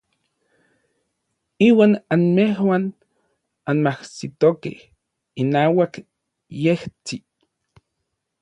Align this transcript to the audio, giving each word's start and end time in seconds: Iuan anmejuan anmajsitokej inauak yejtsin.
Iuan 1.67 1.93
anmejuan 2.15 2.83
anmajsitokej 3.73 4.77
inauak 5.45 5.93
yejtsin. 6.63 7.23